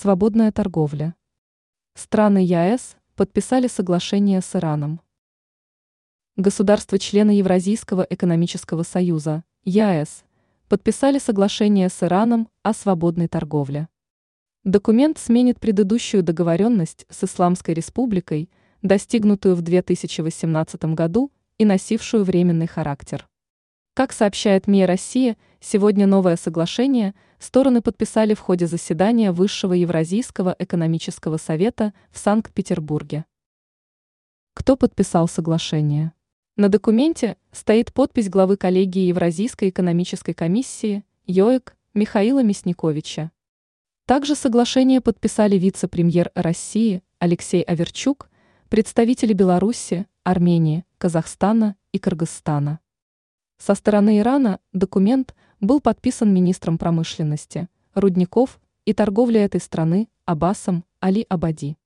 свободная 0.00 0.50
торговля. 0.50 1.14
Страны 1.94 2.38
ЕАЭС 2.38 2.96
подписали 3.16 3.66
соглашение 3.66 4.40
с 4.40 4.56
Ираном. 4.56 5.02
Государства-члены 6.36 7.32
Евразийского 7.32 8.06
экономического 8.08 8.82
союза, 8.82 9.44
ЕАЭС, 9.64 10.24
подписали 10.70 11.18
соглашение 11.18 11.90
с 11.90 12.02
Ираном 12.02 12.48
о 12.62 12.72
свободной 12.72 13.28
торговле. 13.28 13.88
Документ 14.64 15.18
сменит 15.18 15.60
предыдущую 15.60 16.22
договоренность 16.22 17.04
с 17.10 17.24
Исламской 17.24 17.74
республикой, 17.74 18.48
достигнутую 18.80 19.54
в 19.54 19.60
2018 19.60 20.82
году 20.94 21.30
и 21.58 21.66
носившую 21.66 22.24
временный 22.24 22.68
характер. 22.68 23.28
Как 23.92 24.14
сообщает 24.14 24.66
МИА 24.66 24.86
Россия, 24.86 25.36
сегодня 25.60 26.06
новое 26.06 26.36
соглашение 26.36 27.14
стороны 27.38 27.82
подписали 27.82 28.34
в 28.34 28.40
ходе 28.40 28.66
заседания 28.66 29.30
Высшего 29.30 29.74
Евразийского 29.74 30.56
экономического 30.58 31.36
совета 31.36 31.92
в 32.10 32.18
Санкт-Петербурге. 32.18 33.24
Кто 34.54 34.76
подписал 34.76 35.28
соглашение? 35.28 36.12
На 36.56 36.68
документе 36.68 37.36
стоит 37.52 37.92
подпись 37.92 38.28
главы 38.28 38.56
коллегии 38.56 39.06
Евразийской 39.06 39.68
экономической 39.68 40.34
комиссии 40.34 41.04
ЙОЭК 41.26 41.76
Михаила 41.94 42.42
Мясниковича. 42.42 43.30
Также 44.06 44.34
соглашение 44.34 45.00
подписали 45.00 45.56
вице-премьер 45.56 46.32
России 46.34 47.02
Алексей 47.18 47.62
Аверчук, 47.62 48.28
представители 48.68 49.32
Беларуси, 49.32 50.06
Армении, 50.24 50.84
Казахстана 50.98 51.76
и 51.92 51.98
Кыргызстана. 51.98 52.80
Со 53.58 53.74
стороны 53.74 54.18
Ирана 54.18 54.58
документ 54.72 55.34
был 55.60 55.80
подписан 55.80 56.32
министром 56.32 56.78
промышленности, 56.78 57.68
рудников 57.94 58.60
и 58.84 58.94
торговли 58.94 59.40
этой 59.40 59.60
страны 59.60 60.08
Аббасом 60.24 60.84
Али 61.00 61.26
Абади. 61.28 61.76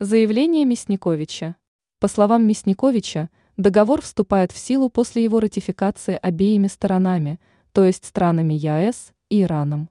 Заявление 0.00 0.64
Мясниковича. 0.64 1.56
По 1.98 2.08
словам 2.08 2.46
Мясниковича, 2.46 3.30
Договор 3.56 4.02
вступает 4.02 4.50
в 4.50 4.58
силу 4.58 4.90
после 4.90 5.22
его 5.22 5.38
ратификации 5.38 6.18
обеими 6.20 6.66
сторонами, 6.66 7.38
то 7.70 7.84
есть 7.84 8.04
странами 8.04 8.54
ЕАЭС 8.54 9.12
и 9.28 9.42
Ираном. 9.42 9.90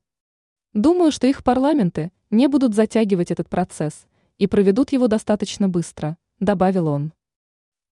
Думаю, 0.73 1.13
что 1.13 1.27
их 1.27 1.45
парламенты 1.45 2.11
не 2.29 2.47
будут 2.47 2.75
затягивать 2.75 3.31
этот 3.31 3.47
процесс 3.47 4.05
и 4.37 4.47
проведут 4.47 4.91
его 4.91 5.07
достаточно 5.07 5.69
быстро, 5.69 6.17
добавил 6.39 6.87
он. 6.87 7.13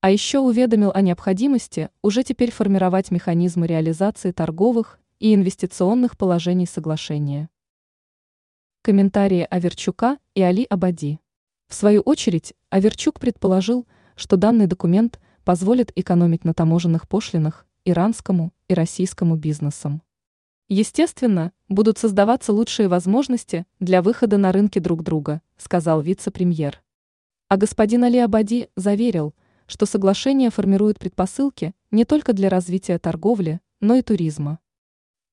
А 0.02 0.12
еще 0.12 0.40
уведомил 0.40 0.92
о 0.94 1.02
необходимости 1.02 1.90
уже 2.02 2.24
теперь 2.24 2.52
формировать 2.52 3.12
механизмы 3.12 3.68
реализации 3.68 4.32
торговых 4.32 5.00
и 5.20 5.34
инвестиционных 5.34 6.18
положений 6.18 6.68
соглашения. 6.68 7.50
Комментарии 8.82 9.48
Аверчука 9.50 10.18
и 10.36 10.42
Али 10.42 10.66
Абади. 10.70 11.20
В 11.68 11.74
свою 11.74 12.02
очередь, 12.02 12.54
Аверчук 12.70 13.20
предположил, 13.20 13.88
что 14.16 14.36
данный 14.36 14.68
документ– 14.68 15.20
позволит 15.44 15.92
экономить 15.96 16.46
на 16.46 16.54
таможенных 16.54 17.08
пошлинах 17.08 17.66
иранскому 17.84 18.54
и 18.68 18.74
российскому 18.74 19.36
бизнесам. 19.36 20.02
Естественно, 20.68 21.52
будут 21.68 21.98
создаваться 21.98 22.54
лучшие 22.54 22.88
возможности 22.88 23.66
для 23.80 24.02
выхода 24.02 24.38
на 24.38 24.52
рынки 24.52 24.80
друг 24.80 25.04
друга, 25.04 25.42
сказал 25.58 26.02
вице-премьер. 26.02 26.82
А 27.50 27.58
господин 27.58 28.04
Али 28.04 28.20
Абади 28.20 28.70
заверил, 28.76 29.34
что 29.68 29.86
соглашение 29.86 30.50
формирует 30.50 31.00
предпосылки 31.00 31.74
не 31.92 32.06
только 32.06 32.34
для 32.34 32.50
развития 32.50 33.00
торговли, 33.00 33.60
но 33.80 33.96
и 33.96 34.02
туризма. 34.02 34.60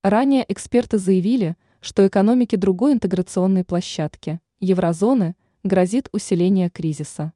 Ранее 0.02 0.44
эксперты 0.48 0.98
заявили, 0.98 1.56
что 1.80 2.06
экономике 2.06 2.56
другой 2.56 2.92
интеграционной 2.92 3.64
площадки, 3.64 4.40
еврозоны, 4.60 5.36
грозит 5.64 6.08
усиление 6.12 6.70
кризиса. 6.70 7.32